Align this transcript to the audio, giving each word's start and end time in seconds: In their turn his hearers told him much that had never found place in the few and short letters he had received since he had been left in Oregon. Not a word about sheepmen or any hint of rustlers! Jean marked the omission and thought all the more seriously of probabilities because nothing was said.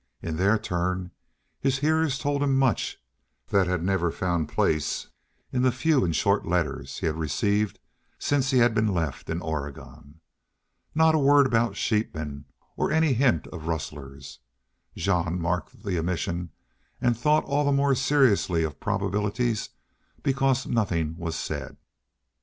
In 0.23 0.37
their 0.37 0.57
turn 0.57 1.11
his 1.59 1.77
hearers 1.77 2.17
told 2.17 2.41
him 2.41 2.55
much 2.57 2.97
that 3.49 3.67
had 3.67 3.83
never 3.83 4.09
found 4.09 4.49
place 4.49 5.09
in 5.53 5.61
the 5.61 5.71
few 5.71 6.03
and 6.03 6.15
short 6.15 6.43
letters 6.43 6.97
he 6.97 7.05
had 7.05 7.17
received 7.19 7.77
since 8.17 8.49
he 8.49 8.57
had 8.57 8.73
been 8.73 8.91
left 8.95 9.29
in 9.29 9.43
Oregon. 9.43 10.19
Not 10.95 11.13
a 11.13 11.19
word 11.19 11.45
about 11.45 11.75
sheepmen 11.75 12.45
or 12.75 12.91
any 12.91 13.13
hint 13.13 13.45
of 13.49 13.67
rustlers! 13.67 14.39
Jean 14.95 15.39
marked 15.39 15.83
the 15.83 15.99
omission 15.99 16.49
and 16.99 17.15
thought 17.15 17.45
all 17.45 17.63
the 17.63 17.71
more 17.71 17.93
seriously 17.93 18.63
of 18.63 18.79
probabilities 18.79 19.69
because 20.23 20.65
nothing 20.65 21.15
was 21.15 21.35
said. 21.35 21.77